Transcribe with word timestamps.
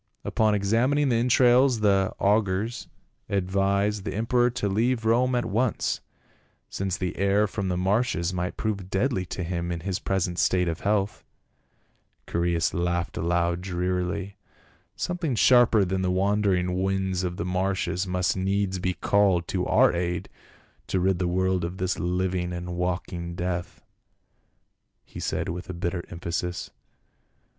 Upon 0.23 0.55
examining 0.55 1.09
the 1.09 1.17
entrails 1.17 1.81
the 1.81 2.11
augurs 2.17 2.87
ad 3.29 3.51
vised 3.51 4.03
the 4.03 4.15
emperor 4.15 4.49
to 4.49 4.67
leave 4.67 5.05
Rome 5.05 5.35
at 5.35 5.45
once, 5.45 6.01
since 6.71 6.97
the 6.97 7.15
air 7.17 7.45
from 7.45 7.67
the 7.67 7.77
marshes 7.77 8.33
might 8.33 8.57
prove 8.57 8.89
deadly 8.89 9.27
to 9.27 9.43
him 9.43 9.71
in 9.71 9.81
his 9.81 9.99
present 9.99 10.39
state 10.39 10.67
of 10.67 10.79
health." 10.79 11.23
Chaereas 12.27 12.73
laughed 12.73 13.15
aloud 13.15 13.61
drearily." 13.61 14.37
Something 14.95 15.35
sharper 15.35 15.85
than 15.85 16.01
the 16.01 16.09
wandering 16.09 16.81
winds 16.81 17.23
of 17.23 17.37
the 17.37 17.45
marshes 17.45 18.07
must 18.07 18.35
needs 18.35 18.79
be 18.79 18.95
called 18.95 19.47
to 19.49 19.67
our 19.67 19.93
aid 19.93 20.29
to 20.87 20.99
rid 20.99 21.19
the 21.19 21.27
world 21.27 21.63
of 21.63 21.77
this 21.77 21.93
hving 21.97 22.51
and 22.57 22.75
walking 22.75 23.35
death," 23.35 23.83
he 25.05 25.19
said 25.19 25.47
with 25.47 25.79
bitter 25.79 26.03
emphasis. 26.09 26.71